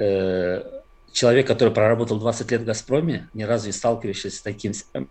э, 0.00 0.80
человек, 1.12 1.46
который 1.46 1.72
проработал 1.72 2.18
20 2.18 2.50
лет 2.50 2.62
в 2.62 2.64
«Газпроме», 2.64 3.28
ни 3.32 3.44
разу 3.44 3.66
не 3.66 3.72
сталкивавшись 3.72 4.38
с 4.38 4.40
таким 4.40 4.72
э, 4.94 5.04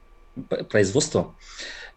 производством, 0.65 1.37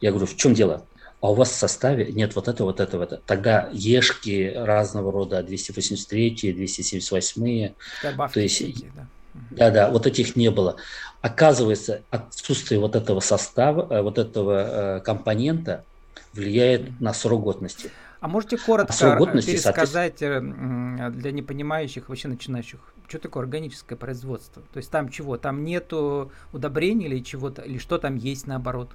я 0.01 0.11
говорю, 0.11 0.27
в 0.27 0.37
чем 0.37 0.55
дело? 0.55 0.87
А 1.21 1.33
у 1.33 1.35
вас 1.35 1.51
в 1.51 1.55
составе 1.55 2.13
нет 2.13 2.37
вот 2.37 2.47
этого, 2.47 2.69
вот 2.69 2.79
этого, 2.79 3.07
вот 3.11 3.25
Тогда 3.27 3.69
ешки 3.73 4.53
разного 4.55 5.11
рода, 5.11 5.43
283, 5.43 6.53
278, 6.53 7.73
Добавки 8.05 8.35
то 8.35 8.41
есть, 8.41 8.85
да. 8.95 9.07
Да, 9.51 9.71
да, 9.71 9.91
вот 9.91 10.07
этих 10.07 10.37
не 10.37 10.53
было. 10.53 10.77
Оказывается, 11.23 12.03
отсутствие 12.11 12.79
вот 12.79 12.95
этого 12.95 13.19
состава, 13.19 13.93
э, 13.93 14.01
вот 14.01 14.19
этого 14.19 15.03
компонента 15.05 15.85
влияет 16.33 17.01
на 17.01 17.13
срок 17.13 17.43
годности. 17.43 17.91
А 18.21 18.29
можете 18.29 18.57
коротко 18.57 19.15
а 19.15 19.17
годности, 19.17 19.51
пересказать. 19.51 20.23
Э, 20.23 20.41
для 20.41 21.33
непонимающих, 21.33 22.09
вообще 22.09 22.29
начинающих, 22.29 22.79
что 23.09 23.19
такое 23.19 23.43
органическое 23.43 23.99
производство? 23.99 24.63
То 24.73 24.79
есть 24.79 24.91
там 24.91 25.09
чего? 25.09 25.37
Там 25.37 25.65
нету 25.65 26.31
удобрений 26.53 27.07
или 27.07 27.19
чего-то, 27.21 27.63
или 27.63 27.79
что 27.79 27.99
там 27.99 28.17
есть 28.17 28.47
наоборот? 28.47 28.89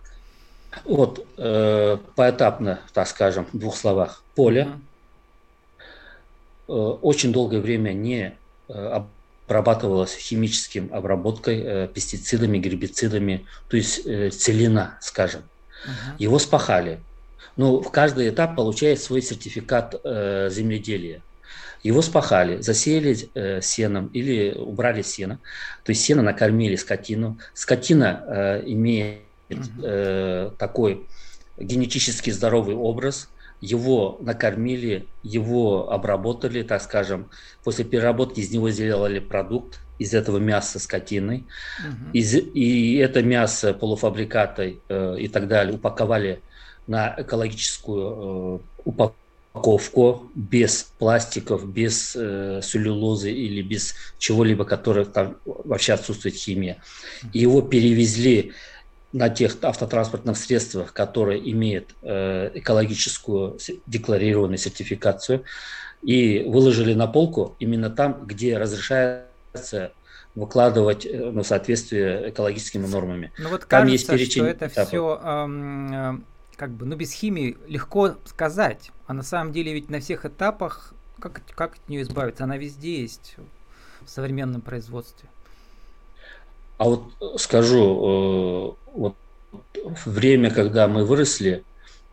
Вот, 0.86 1.26
э, 1.38 1.98
поэтапно, 2.16 2.80
так 2.94 3.08
скажем, 3.08 3.48
в 3.52 3.58
двух 3.58 3.76
словах. 3.76 4.24
Поле 4.36 4.70
uh-huh. 6.68 6.96
э, 6.96 6.98
очень 7.02 7.32
долгое 7.32 7.60
время 7.60 7.94
не 7.94 8.34
э, 8.70 9.02
обрабатывалось 9.46 10.16
химическим 10.16 10.90
обработкой, 10.94 11.62
э, 11.62 11.88
пестицидами, 11.88 12.58
гербицидами, 12.58 13.46
то 13.70 13.78
есть 13.78 14.06
э, 14.06 14.30
целина, 14.30 14.98
скажем. 15.02 15.42
Uh-huh. 15.42 16.16
Его 16.20 16.40
спахали. 16.40 17.00
Ну, 17.56 17.82
в 17.82 17.92
каждый 17.92 18.30
этап 18.30 18.56
получает 18.56 19.02
свой 19.02 19.22
сертификат 19.22 19.96
э, 20.04 20.50
земледелия. 20.52 21.22
Его 21.84 22.02
спахали, 22.02 22.62
засеяли 22.62 23.30
э, 23.34 23.62
сеном 23.62 24.08
или 24.08 24.52
убрали 24.52 25.02
сено. 25.02 25.40
То 25.84 25.92
есть 25.92 26.04
сено 26.04 26.22
накормили 26.22 26.76
скотину. 26.76 27.38
Скотина 27.54 28.24
э, 28.28 28.64
имеет 28.66 29.22
э, 29.84 30.52
такой 30.58 31.08
генетически 31.58 32.30
здоровый 32.32 32.76
образ. 32.76 33.30
Его 33.62 34.18
накормили, 34.22 35.08
его 35.24 35.92
обработали, 35.92 36.62
так 36.64 36.82
скажем. 36.82 37.30
После 37.64 37.86
переработки 37.86 38.40
из 38.40 38.52
него 38.52 38.70
сделали 38.70 39.20
продукт, 39.20 39.80
из 40.00 40.14
этого 40.14 40.38
мяса 40.38 40.80
скотины. 40.80 41.46
Угу. 41.80 42.12
Из, 42.14 42.36
и 42.36 42.98
это 42.98 43.24
мясо 43.24 43.74
полуфабрикаты 43.74 44.80
э, 44.90 45.16
и 45.20 45.28
так 45.28 45.48
далее 45.48 45.76
упаковали 45.76 46.42
на 46.88 47.14
экологическую 47.18 48.62
э, 48.86 48.90
упаковку 49.54 50.32
без 50.36 50.84
пластиков, 50.98 51.68
без 51.68 52.16
э, 52.16 52.62
целлюлозы 52.64 53.32
или 53.32 53.62
без 53.62 53.94
чего-либо, 54.18 54.66
которое 54.66 55.06
там 55.06 55.38
вообще 55.46 55.94
отсутствует 55.94 56.36
химия. 56.36 56.78
И 57.34 57.40
его 57.40 57.62
перевезли 57.62 58.54
на 59.14 59.30
тех 59.30 59.58
автотранспортных 59.62 60.38
средствах, 60.38 60.94
которые 60.94 61.52
имеют 61.52 61.96
э, 62.02 62.52
экологическую 62.54 63.58
декларированную 63.86 64.58
сертификацию, 64.58 65.44
и 66.04 66.44
выложили 66.48 66.94
на 66.94 67.08
полку 67.08 67.56
именно 67.60 67.90
там, 67.90 68.26
где 68.26 68.58
разрешается 68.58 69.92
выкладывать 70.36 71.06
э, 71.06 71.32
на 71.32 71.44
соответствие 71.44 72.30
экологическими 72.30 72.86
нормами. 72.86 73.32
Ну 73.40 73.50
вот 73.50 73.62
там 73.62 73.88
кажется, 73.88 73.92
есть 73.92 74.08
перечень 74.08 74.42
что 74.44 74.46
это 74.46 74.68
этапов. 74.68 74.88
все 74.88 75.22
эм, 75.24 76.26
как 76.58 76.72
бы, 76.72 76.86
ну, 76.86 76.96
без 76.96 77.14
химии 77.14 77.56
легко 77.68 78.16
сказать, 78.26 78.92
а 79.06 79.14
на 79.14 79.24
самом 79.24 79.54
деле 79.54 79.74
ведь 79.74 79.90
на 79.90 80.00
всех 80.00 80.26
этапах, 80.26 80.94
как, 81.20 81.42
как 81.56 81.76
от 81.76 81.90
нее 81.90 82.02
избавиться, 82.02 82.44
она 82.44 82.58
везде 82.58 83.02
есть 83.02 83.36
в 84.02 84.10
современном 84.10 84.62
производстве. 84.62 85.30
А 86.78 86.86
вот 86.86 87.04
скажу, 87.38 88.76
э, 88.88 88.92
вот 88.94 89.16
время, 90.06 90.52
когда 90.52 90.88
мы 90.88 91.06
выросли, 91.06 91.64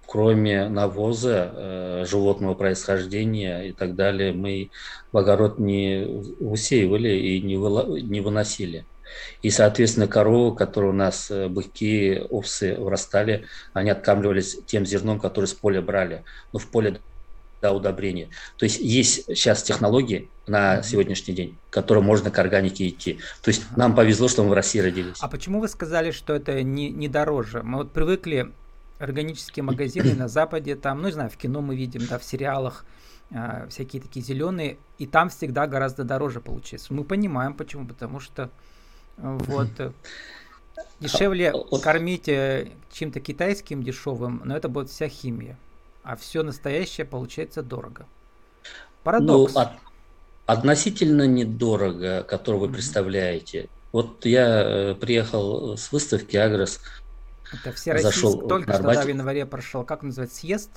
кроме 0.06 0.68
навоза, 0.68 1.50
э, 1.52 2.04
животного 2.06 2.54
происхождения 2.54 3.62
и 3.62 3.72
так 3.72 3.94
далее, 3.94 4.32
мы 4.32 4.70
в 5.10 5.18
огород 5.18 5.58
не 5.58 6.06
усеивали 6.38 7.16
и 7.16 7.40
не, 7.40 7.56
не 8.02 8.20
выносили. 8.20 8.84
И, 9.42 9.50
соответственно, 9.50 10.06
коровы, 10.06 10.56
которые 10.56 10.90
у 10.90 10.94
нас, 10.94 11.30
э, 11.30 11.48
быки, 11.48 12.22
овцы 12.30 12.74
вырастали, 12.76 13.46
они 13.72 13.90
откармливались 13.90 14.58
тем 14.66 14.86
зерном, 14.86 15.20
которое 15.20 15.46
с 15.46 15.54
поля 15.54 15.82
брали. 15.82 16.24
Но 16.52 16.58
в 16.58 16.66
поле 16.68 17.00
удобрения. 17.72 18.28
То 18.58 18.64
есть 18.64 18.80
есть 18.80 19.24
сейчас 19.26 19.62
технологии 19.62 20.28
на 20.46 20.82
сегодняшний 20.82 21.34
день, 21.34 21.56
которые 21.70 22.04
можно 22.04 22.30
к 22.30 22.38
органике 22.38 22.88
идти. 22.88 23.18
То 23.42 23.48
есть 23.48 23.62
нам 23.76 23.94
повезло, 23.94 24.28
что 24.28 24.42
мы 24.42 24.50
в 24.50 24.52
России 24.52 24.80
родились. 24.80 25.16
А 25.20 25.28
почему 25.28 25.60
вы 25.60 25.68
сказали, 25.68 26.10
что 26.10 26.34
это 26.34 26.62
не, 26.62 26.90
не 26.90 27.08
дороже? 27.08 27.62
Мы 27.62 27.78
вот 27.78 27.92
привыкли 27.92 28.52
органические 28.98 29.62
магазины 29.62 30.14
на 30.14 30.28
Западе, 30.28 30.76
там, 30.76 31.00
ну 31.00 31.06
не 31.06 31.12
знаю, 31.12 31.30
в 31.30 31.36
кино 31.36 31.60
мы 31.60 31.76
видим, 31.76 32.06
да, 32.08 32.18
в 32.18 32.24
сериалах, 32.24 32.84
э, 33.30 33.66
всякие 33.68 34.02
такие 34.02 34.24
зеленые, 34.24 34.78
и 34.98 35.06
там 35.06 35.28
всегда 35.28 35.66
гораздо 35.66 36.04
дороже 36.04 36.40
получается. 36.40 36.92
Мы 36.94 37.04
понимаем 37.04 37.54
почему, 37.54 37.86
потому 37.86 38.20
что 38.20 38.50
вот 39.16 39.68
дешевле 41.00 41.52
а, 41.52 41.78
кормить 41.78 42.28
э, 42.28 42.70
чем-то 42.92 43.20
китайским 43.20 43.82
дешевым, 43.82 44.42
но 44.44 44.56
это 44.56 44.68
будет 44.68 44.90
вся 44.90 45.08
химия, 45.08 45.58
а 46.02 46.16
все 46.16 46.42
настоящее 46.42 47.06
получается 47.06 47.62
дорого. 47.62 48.06
Парадокс. 49.02 49.54
Ну, 49.54 49.60
от, 49.60 49.72
относительно 50.46 51.26
недорого, 51.26 52.22
который 52.22 52.60
вы 52.60 52.68
представляете. 52.68 53.68
Вот 53.92 54.24
я 54.24 54.62
э, 54.62 54.94
приехал 54.94 55.76
с 55.76 55.92
выставки 55.92 56.36
Агрос. 56.36 56.80
Это 57.52 57.72
все 57.72 57.96
зашел 57.98 58.48
только 58.48 58.72
что 58.72 58.82
да, 58.82 59.02
в 59.02 59.08
январе 59.08 59.46
прошел. 59.46 59.84
Как 59.84 60.02
называется 60.02 60.38
съезд? 60.38 60.70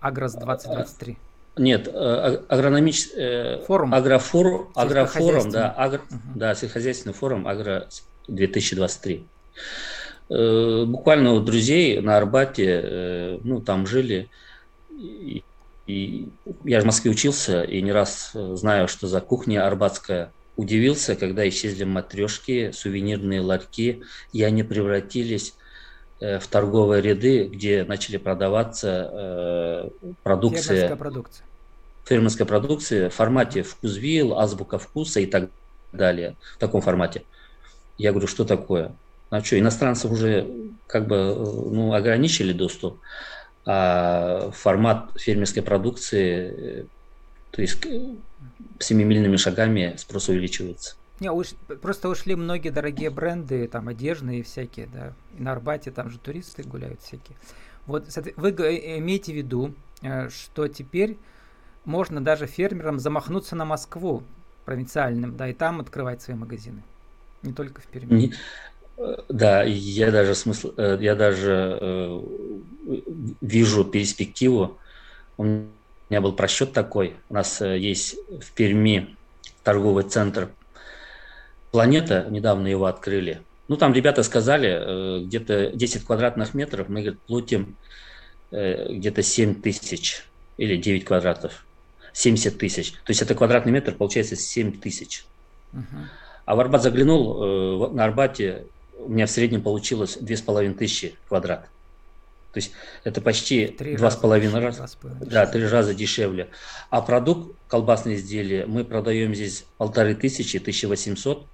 Агрос 0.00 0.32
2023. 0.34 1.18
Нет, 1.56 1.88
а, 1.92 2.44
агрономический 2.48 3.14
э, 3.16 3.64
форум. 3.66 3.92
Агрофорум, 3.92 4.70
агрофорум, 4.74 5.50
да, 5.50 5.70
агро, 5.70 6.00
угу. 6.10 6.18
да, 6.34 6.54
сельскохозяйственный 6.54 7.14
форум 7.14 7.46
Агро 7.46 7.88
2023. 8.28 9.24
Э, 10.30 10.84
буквально 10.86 11.34
у 11.34 11.40
друзей 11.40 12.00
на 12.00 12.16
Арбате, 12.16 12.80
э, 12.82 13.38
ну, 13.44 13.60
там 13.60 13.86
жили, 13.86 14.30
и, 14.90 15.44
и 15.86 16.28
я 16.64 16.80
в 16.80 16.84
Москве 16.84 17.10
учился, 17.10 17.62
и 17.62 17.82
не 17.82 17.92
раз 17.92 18.30
знаю, 18.32 18.88
что 18.88 19.06
за 19.06 19.20
кухня 19.20 19.66
арбатская. 19.66 20.32
Удивился, 20.54 21.16
когда 21.16 21.48
исчезли 21.48 21.84
матрешки, 21.84 22.72
сувенирные 22.72 23.40
ларьки, 23.40 24.02
и 24.34 24.42
они 24.42 24.62
превратились 24.62 25.54
Э, 25.54 25.61
в 26.22 26.46
торговые 26.46 27.02
ряды, 27.02 27.48
где 27.48 27.84
начали 27.84 28.16
продаваться 28.16 29.10
э, 29.12 29.90
продукция, 30.22 30.62
фермерская 30.62 30.96
продукция, 30.96 31.44
фермерская 32.04 32.46
продукция 32.46 33.10
в 33.10 33.14
формате 33.14 33.62
вкусвилл, 33.62 34.38
азбука 34.38 34.78
вкуса 34.78 35.20
и 35.20 35.26
так 35.26 35.50
далее, 35.92 36.36
в 36.54 36.58
таком 36.58 36.80
формате. 36.80 37.24
Я 37.98 38.12
говорю, 38.12 38.28
что 38.28 38.44
такое? 38.44 38.92
А 39.30 39.42
что, 39.42 39.58
иностранцев 39.58 40.12
уже 40.12 40.46
как 40.86 41.08
бы 41.08 41.16
э, 41.16 41.34
ну, 41.34 41.92
ограничили 41.92 42.52
доступ, 42.52 43.00
а 43.66 44.50
формат 44.52 45.10
фермерской 45.16 45.62
продукции, 45.62 46.86
то 47.50 47.62
есть 47.62 47.84
семимильными 48.78 49.36
шагами 49.36 49.94
спрос 49.96 50.28
увеличивается. 50.28 50.94
Не, 51.20 51.30
уж, 51.30 51.50
просто 51.80 52.08
ушли 52.08 52.34
многие 52.34 52.70
дорогие 52.70 53.10
бренды, 53.10 53.68
там, 53.68 53.88
одежные 53.88 54.42
всякие, 54.42 54.88
да. 54.92 55.12
И 55.38 55.42
на 55.42 55.52
Арбате 55.52 55.90
там 55.90 56.10
же 56.10 56.18
туристы 56.18 56.62
гуляют 56.62 57.00
всякие. 57.00 57.36
Вот, 57.86 58.06
вы 58.36 58.50
имеете 58.50 59.32
в 59.32 59.36
виду, 59.36 59.74
э, 60.02 60.28
что 60.30 60.68
теперь 60.68 61.16
можно 61.84 62.22
даже 62.22 62.46
фермерам 62.46 62.98
замахнуться 62.98 63.56
на 63.56 63.64
Москву 63.64 64.22
провинциальным, 64.64 65.36
да, 65.36 65.48
и 65.48 65.52
там 65.52 65.80
открывать 65.80 66.22
свои 66.22 66.36
магазины. 66.36 66.82
Не 67.42 67.52
только 67.52 67.80
в 67.80 67.86
Перми. 67.86 68.14
Не, 68.14 68.32
э, 68.98 69.16
да, 69.28 69.62
я 69.64 70.10
даже 70.10 70.34
смысл, 70.34 70.72
э, 70.76 70.98
я 71.00 71.14
даже 71.14 71.78
э, 71.80 72.22
вижу 73.40 73.84
перспективу. 73.84 74.78
У 75.36 75.44
меня 75.44 76.20
был 76.20 76.32
просчет 76.32 76.72
такой. 76.72 77.16
У 77.28 77.34
нас 77.34 77.60
есть 77.60 78.16
в 78.40 78.52
Перми 78.52 79.16
торговый 79.64 80.04
центр 80.04 80.50
Планета, 81.72 82.26
недавно 82.30 82.68
его 82.68 82.86
открыли. 82.86 83.42
Ну, 83.66 83.76
там 83.76 83.92
ребята 83.92 84.22
сказали, 84.22 84.68
э, 84.70 85.24
где-то 85.24 85.70
10 85.72 86.04
квадратных 86.04 86.54
метров, 86.54 86.88
мы, 86.88 87.00
говорит, 87.00 87.20
платим 87.22 87.76
э, 88.50 88.92
где-то 88.92 89.22
7 89.22 89.60
тысяч 89.60 90.24
или 90.58 90.76
9 90.76 91.04
квадратов. 91.04 91.64
70 92.12 92.58
тысяч. 92.58 92.92
То 92.92 93.10
есть 93.10 93.22
это 93.22 93.34
квадратный 93.34 93.72
метр, 93.72 93.94
получается 93.94 94.36
7 94.36 94.78
тысяч. 94.80 95.24
Uh-huh. 95.72 95.82
А 96.44 96.54
в 96.54 96.60
Арбат 96.60 96.82
заглянул, 96.82 97.42
э, 97.42 97.92
на 97.94 98.04
Арбате 98.04 98.66
у 98.98 99.08
меня 99.08 99.26
в 99.26 99.30
среднем 99.30 99.62
получилось 99.62 100.18
2,5 100.20 100.74
тысячи 100.74 101.16
квадрат. 101.28 101.68
То 102.52 102.58
есть 102.58 102.72
это 103.04 103.22
почти 103.22 103.66
два 103.96 104.10
с 104.10 104.16
половиной 104.16 104.60
раза, 104.60 104.86
да, 105.02 105.46
три 105.46 105.66
раза 105.66 105.94
дешевле. 105.94 106.48
А 106.90 107.00
продукт, 107.00 107.56
колбасные 107.66 108.16
изделия, 108.16 108.66
мы 108.66 108.84
продаем 108.84 109.34
здесь 109.34 109.64
полторы 109.78 110.14
тысячи, 110.14 110.58
1800, 110.58 111.38
э, 111.38 111.44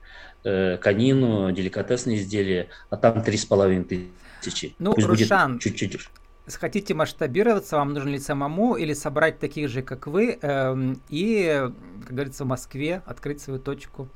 конину, 0.43 1.51
деликатесные 1.53 2.19
изделия, 2.19 2.69
а 2.91 2.97
там 2.97 3.23
три 3.23 3.37
с 3.37 3.45
половиной 3.45 4.09
тысячи. 4.41 4.75
Ну, 4.79 4.95
Пусть 4.95 5.07
Рушан, 5.07 5.59
чуть-чуть. 5.59 6.09
Хотите 6.57 6.95
масштабироваться, 6.95 7.77
вам 7.77 7.93
нужно 7.93 8.11
ли 8.11 8.19
самому 8.19 8.77
или 8.77 8.95
собрать 8.95 9.39
таких 9.39 9.69
же, 9.69 9.83
как 9.83 10.07
вы, 10.07 10.39
э, 10.41 10.95
и, 11.11 11.71
как 12.07 12.15
говорится, 12.15 12.45
в 12.45 12.47
Москве 12.47 13.03
открыть 13.05 13.43
свою 13.43 13.61
точку? 13.61 14.09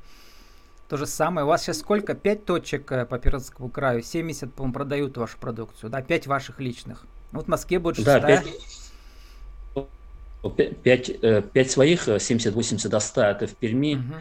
То 0.89 0.97
же 0.97 1.05
самое. 1.05 1.45
У 1.45 1.47
вас 1.47 1.63
сейчас 1.63 1.79
сколько? 1.79 2.15
Пять 2.15 2.45
точек 2.45 2.91
э, 2.91 3.05
по 3.05 3.19
Пермскому 3.19 3.69
краю. 3.69 4.01
70, 4.01 4.53
по-моему, 4.53 4.73
продают 4.73 5.17
вашу 5.17 5.37
продукцию. 5.37 5.89
Да, 5.89 6.01
пять 6.01 6.27
ваших 6.27 6.59
личных. 6.59 7.05
Вот 7.31 7.45
в 7.45 7.47
Москве 7.49 7.79
будет 7.79 7.97
шестая. 7.97 8.43
Да, 9.75 9.85
5, 10.49 10.81
5, 10.81 11.51
5 11.51 11.71
своих, 11.71 12.07
70-80 12.07 12.89
до 12.89 12.99
100 12.99 13.21
это 13.21 13.47
в 13.47 13.55
Перми. 13.55 13.95
Угу. 13.95 14.13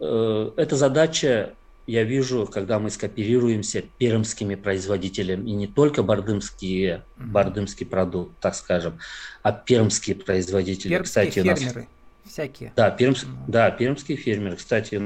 Э, 0.00 0.50
эта 0.56 0.76
задача, 0.76 1.54
я 1.86 2.04
вижу, 2.04 2.48
когда 2.50 2.78
мы 2.78 2.90
скооперируемся 2.90 3.82
пермскими 3.98 4.54
производителями, 4.54 5.50
и 5.50 5.52
не 5.52 5.66
только 5.66 6.02
бардымские, 6.02 7.02
бардымский 7.16 7.86
продукт, 7.86 8.32
так 8.40 8.54
скажем, 8.54 8.98
а 9.42 9.52
пермские 9.52 10.16
производители. 10.16 10.90
Пермские 10.90 11.26
Кстати, 11.26 11.44
фермеры 11.44 11.80
нас... 11.80 12.32
всякие. 12.32 12.72
Да, 12.76 12.90
пермс... 12.90 13.24
mm 13.24 13.28
да, 13.48 13.70
пермские 13.70 14.16
фермеры. 14.16 14.56
Кстати, 14.56 14.96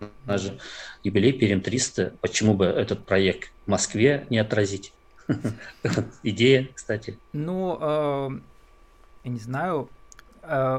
у 0.00 0.06
нас 0.26 0.42
же 0.42 0.58
юбилей 1.02 1.32
Перем 1.32 1.60
300. 1.60 2.14
Почему 2.20 2.54
бы 2.54 2.66
этот 2.66 3.04
проект 3.04 3.50
в 3.64 3.70
Москве 3.70 4.26
не 4.30 4.38
отразить? 4.38 4.92
Идея, 6.22 6.68
кстати. 6.74 7.18
Ну, 7.32 7.78
э, 7.80 8.30
я 9.24 9.30
не 9.30 9.40
знаю, 9.40 9.88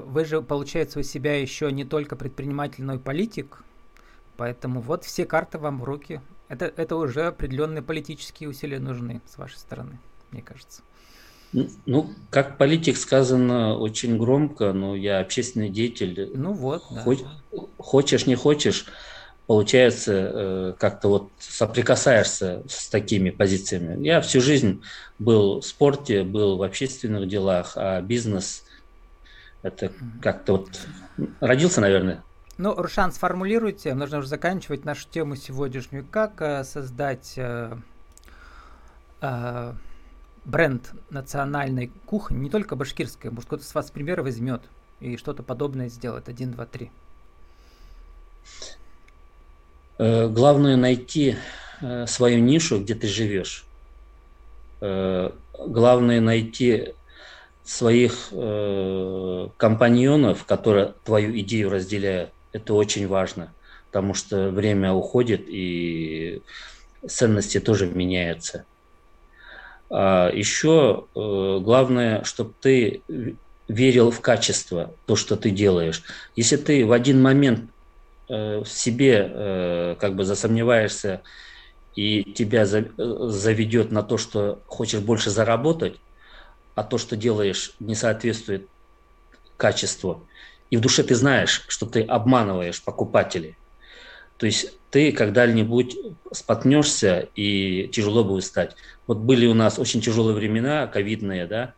вы 0.05 0.25
же, 0.25 0.41
получается, 0.41 0.99
у 0.99 1.03
себя 1.03 1.39
еще 1.39 1.71
не 1.71 1.85
только 1.85 2.15
предприниматель, 2.15 2.83
но 2.83 2.95
и 2.95 2.99
политик. 2.99 3.63
Поэтому 4.37 4.81
вот 4.81 5.03
все 5.03 5.25
карты 5.25 5.57
вам 5.57 5.79
в 5.79 5.83
руки. 5.83 6.21
Это, 6.47 6.71
это 6.77 6.95
уже 6.95 7.27
определенные 7.27 7.81
политические 7.81 8.49
усилия 8.49 8.79
нужны 8.79 9.21
с 9.25 9.37
вашей 9.37 9.57
стороны, 9.57 9.99
мне 10.31 10.41
кажется. 10.41 10.81
Ну, 11.85 12.09
как 12.29 12.57
политик 12.57 12.97
сказано 12.97 13.77
очень 13.77 14.17
громко, 14.17 14.73
но 14.73 14.95
я 14.95 15.19
общественный 15.19 15.69
деятель. 15.69 16.31
Ну 16.35 16.53
вот, 16.53 16.83
да. 16.91 17.01
Хоч, 17.01 17.19
хочешь, 17.77 18.27
не 18.27 18.35
хочешь, 18.35 18.85
получается, 19.47 20.31
э, 20.33 20.73
как-то 20.77 21.07
вот 21.07 21.29
соприкасаешься 21.39 22.63
с 22.67 22.89
такими 22.89 23.29
позициями. 23.29 24.05
Я 24.05 24.21
всю 24.21 24.41
жизнь 24.41 24.81
был 25.19 25.61
в 25.61 25.65
спорте, 25.65 26.23
был 26.23 26.57
в 26.57 26.63
общественных 26.63 27.27
делах, 27.27 27.73
а 27.75 28.01
бизнес 28.01 28.63
это 29.61 29.91
как-то 30.21 30.53
вот 30.57 30.87
родился, 31.39 31.81
наверное. 31.81 32.23
Ну, 32.57 32.73
Рушан, 32.73 33.11
сформулируйте, 33.11 33.93
нужно 33.93 34.19
уже 34.19 34.27
заканчивать 34.27 34.83
нашу 34.83 35.07
тему 35.09 35.35
сегодняшнюю. 35.35 36.05
Как 36.09 36.41
э, 36.41 36.63
создать 36.63 37.33
э, 37.37 37.77
э, 39.21 39.73
бренд 40.43 40.91
национальной 41.11 41.91
кухни, 42.07 42.37
не 42.37 42.49
только 42.49 42.75
башкирской, 42.75 43.29
может 43.29 43.45
кто-то 43.47 43.63
с 43.63 43.75
вас 43.75 43.91
пример 43.91 44.23
возьмет 44.23 44.63
и 44.99 45.17
что-то 45.17 45.43
подобное 45.43 45.87
сделает. 45.89 46.29
Один, 46.29 46.51
два, 46.51 46.65
три. 46.65 46.89
Э, 49.99 50.27
главное 50.27 50.77
найти 50.77 51.35
э, 51.81 52.07
свою 52.07 52.39
нишу, 52.39 52.81
где 52.81 52.95
ты 52.95 53.07
живешь. 53.07 53.65
Главное 54.79 56.21
найти 56.21 56.93
своих 57.67 58.29
э, 58.31 59.47
компаньонов, 59.57 60.45
которые 60.45 60.93
твою 61.03 61.37
идею 61.39 61.69
разделяют, 61.69 62.31
это 62.53 62.73
очень 62.73 63.07
важно, 63.07 63.53
потому 63.87 64.13
что 64.13 64.51
время 64.51 64.93
уходит 64.93 65.43
и 65.47 66.41
ценности 67.05 67.59
тоже 67.59 67.87
меняются. 67.87 68.63
А 69.89 70.29
еще 70.31 71.07
э, 71.13 71.59
главное, 71.61 72.23
чтобы 72.23 72.53
ты 72.61 73.01
верил 73.67 74.11
в 74.11 74.21
качество, 74.21 74.93
то, 75.05 75.17
что 75.17 75.35
ты 75.35 75.49
делаешь. 75.49 76.03
Если 76.37 76.55
ты 76.55 76.85
в 76.85 76.93
один 76.93 77.21
момент 77.21 77.69
э, 78.29 78.59
в 78.59 78.67
себе 78.67 79.29
э, 79.29 79.95
как 79.99 80.15
бы 80.15 80.23
засомневаешься 80.23 81.21
и 81.95 82.23
тебя 82.23 82.65
за, 82.65 82.79
э, 82.79 82.85
заведет 82.97 83.91
на 83.91 84.03
то, 84.03 84.17
что 84.17 84.61
хочешь 84.67 85.01
больше 85.01 85.31
заработать, 85.31 85.99
а 86.77 86.83
то, 86.83 86.99
что 86.99 87.17
делаешь, 87.17 87.73
не 87.79 87.95
соответствует 87.95 88.67
качество, 89.57 90.21
и 90.69 90.77
в 90.77 90.79
душе 90.81 91.01
ты 91.01 91.15
знаешь, 91.15 91.65
что 91.67 91.87
ты 91.87 92.03
обманываешь 92.03 92.83
покупателей. 92.83 93.57
То 94.37 94.45
есть 94.45 94.73
ты 94.91 95.11
когда-нибудь 95.11 95.97
споткнешься 96.31 97.29
и 97.33 97.87
тяжело 97.91 98.23
будет 98.23 98.43
стать. 98.43 98.75
Вот 99.07 99.17
были 99.17 99.47
у 99.47 99.55
нас 99.55 99.79
очень 99.79 100.01
тяжелые 100.01 100.35
времена, 100.35 100.85
ковидные, 100.85 101.47
да, 101.47 101.73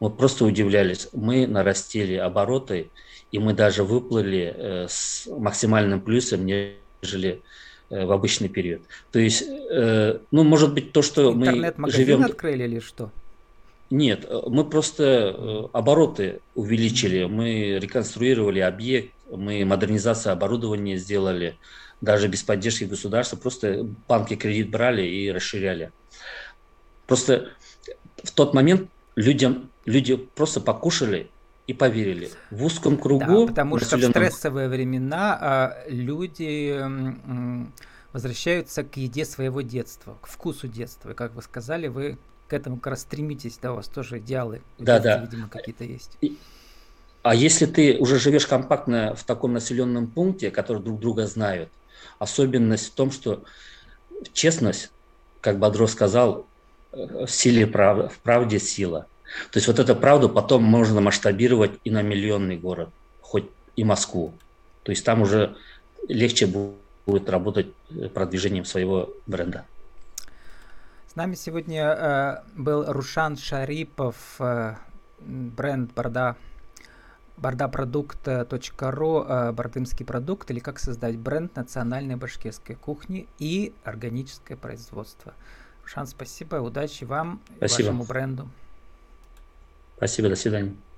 вот 0.00 0.16
просто 0.16 0.46
удивлялись. 0.46 1.08
Мы 1.12 1.46
нарастили 1.46 2.14
обороты, 2.14 2.88
и 3.30 3.38
мы 3.38 3.52
даже 3.52 3.84
выплыли 3.84 4.54
э, 4.56 4.86
с 4.88 5.26
максимальным 5.26 6.00
плюсом, 6.00 6.46
нежели 6.46 7.42
э, 7.90 8.06
в 8.06 8.12
обычный 8.12 8.48
период. 8.48 8.80
То 9.12 9.18
есть, 9.18 9.42
э, 9.42 10.20
ну, 10.30 10.42
может 10.42 10.72
быть, 10.72 10.92
то, 10.92 11.02
что 11.02 11.32
мы 11.32 11.74
живем... 11.88 12.24
открыли 12.24 12.64
или 12.64 12.80
что? 12.80 13.10
Нет, 13.90 14.26
э, 14.28 14.40
мы 14.46 14.64
просто 14.64 15.04
э, 15.04 15.64
обороты 15.72 16.40
увеличили, 16.54 17.24
мы 17.24 17.78
реконструировали 17.80 18.60
объект, 18.60 19.12
мы 19.30 19.64
модернизацию 19.64 20.32
оборудования 20.32 20.96
сделали, 20.98 21.56
даже 22.00 22.28
без 22.28 22.42
поддержки 22.42 22.84
государства, 22.84 23.36
просто 23.36 23.86
банки 24.06 24.36
кредит 24.36 24.70
брали 24.70 25.02
и 25.02 25.30
расширяли. 25.30 25.90
Просто 27.06 27.48
в 28.22 28.30
тот 28.32 28.54
момент 28.54 28.88
людям, 29.16 29.70
люди 29.84 30.16
просто 30.16 30.60
покушали 30.60 31.30
и 31.66 31.72
поверили. 31.72 32.30
В 32.50 32.64
узком 32.64 32.98
кругу... 32.98 33.46
Да, 33.46 33.52
потому 33.52 33.78
что 33.78 33.96
в 33.96 34.04
стрессовые 34.04 34.68
времена 34.68 35.38
а, 35.40 35.76
люди 35.88 36.78
возвращаются 38.12 38.84
к 38.84 38.96
еде 38.96 39.24
своего 39.24 39.60
детства, 39.60 40.16
к 40.20 40.26
вкусу 40.26 40.66
детства. 40.68 41.10
И, 41.10 41.14
как 41.14 41.34
вы 41.34 41.42
сказали, 41.42 41.88
вы 41.88 42.18
к 42.48 42.52
этому 42.52 42.76
как 42.76 42.92
раз 42.92 43.02
стремитесь, 43.02 43.58
да, 43.60 43.72
у 43.72 43.76
вас 43.76 43.88
тоже 43.88 44.18
идеалы, 44.18 44.62
да, 44.78 44.98
да. 44.98 45.18
видимо, 45.18 45.48
какие-то 45.48 45.84
есть. 45.84 46.18
А 47.22 47.34
если 47.34 47.66
ты 47.66 47.98
уже 47.98 48.18
живешь 48.18 48.46
компактно 48.46 49.14
в 49.14 49.24
таком 49.24 49.52
населенном 49.52 50.06
пункте, 50.06 50.50
который 50.50 50.82
друг 50.82 50.98
друга 50.98 51.26
знают, 51.26 51.68
особенность 52.18 52.86
в 52.86 52.92
том, 52.92 53.10
что 53.10 53.44
честность, 54.32 54.90
как 55.40 55.58
Бодров 55.58 55.90
сказал, 55.90 56.46
в 56.92 57.28
силе 57.28 57.66
прав... 57.66 58.12
в 58.12 58.18
правде 58.20 58.58
сила. 58.58 59.06
То 59.50 59.58
есть 59.58 59.66
вот 59.66 59.78
эту 59.78 59.94
правду 59.94 60.28
потом 60.28 60.62
можно 60.62 61.00
масштабировать 61.00 61.72
и 61.84 61.90
на 61.90 62.02
миллионный 62.02 62.56
город, 62.56 62.88
хоть 63.20 63.44
и 63.76 63.84
Москву. 63.84 64.32
То 64.84 64.90
есть 64.90 65.04
там 65.04 65.20
уже 65.20 65.56
легче 66.08 66.46
будет 66.46 67.28
работать 67.28 67.66
продвижением 68.14 68.64
своего 68.64 69.10
бренда. 69.26 69.66
С 71.10 71.16
нами 71.16 71.34
сегодня 71.36 71.84
э, 71.84 72.42
был 72.54 72.84
Рушан 72.86 73.38
Шарипов, 73.38 74.36
э, 74.40 74.74
бренд 75.20 75.92
Борда 75.94 76.36
bardaprodukt.ru 77.38 79.26
э, 79.26 79.52
бардымский 79.52 80.04
продукт 80.04 80.50
или 80.50 80.58
как 80.58 80.78
создать 80.78 81.16
бренд 81.16 81.56
национальной 81.56 82.16
башкирской 82.16 82.76
кухни 82.76 83.26
и 83.38 83.72
органическое 83.84 84.58
производство. 84.58 85.32
Рушан, 85.82 86.06
спасибо, 86.06 86.56
удачи 86.56 87.04
вам 87.04 87.40
спасибо. 87.56 87.86
вашему 87.86 88.04
бренду. 88.04 88.48
Спасибо, 89.96 90.28
до 90.28 90.36
свидания. 90.36 90.74